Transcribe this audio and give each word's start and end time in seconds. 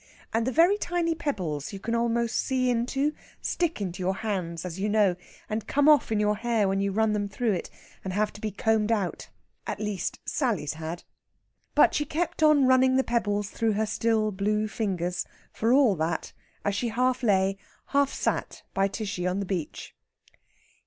And 0.33 0.47
the 0.47 0.51
very 0.51 0.79
tiny 0.79 1.13
pebbles 1.13 1.73
you 1.73 1.79
can 1.79 1.93
almost 1.93 2.35
see 2.39 2.71
into 2.71 3.13
stick 3.39 3.75
to 3.75 3.93
your 3.99 4.15
hands, 4.15 4.65
as 4.65 4.79
you 4.79 4.89
know, 4.89 5.15
and 5.47 5.67
come 5.67 5.87
off 5.87 6.11
in 6.11 6.19
your 6.19 6.37
hair 6.37 6.67
when 6.67 6.81
you 6.81 6.91
run 6.91 7.13
them 7.13 7.27
through 7.29 7.51
it, 7.51 7.69
and 8.03 8.11
have 8.11 8.33
to 8.33 8.41
be 8.41 8.49
combed 8.49 8.91
out. 8.91 9.29
At 9.67 9.79
least, 9.79 10.17
Sally's 10.25 10.73
had. 10.73 11.03
But 11.75 11.93
she 11.93 12.05
kept 12.05 12.41
on 12.41 12.65
running 12.65 12.95
the 12.95 13.03
pebbles 13.03 13.51
through 13.51 13.73
her 13.73 13.85
still 13.85 14.31
blue 14.31 14.67
fingers 14.67 15.23
for 15.53 15.71
all 15.71 15.95
that 15.97 16.33
as 16.65 16.73
she 16.73 16.87
half 16.87 17.21
lay, 17.21 17.59
half 17.89 18.11
sat 18.11 18.63
by 18.73 18.87
Tishy 18.87 19.27
on 19.27 19.39
the 19.39 19.45
beach. 19.45 19.95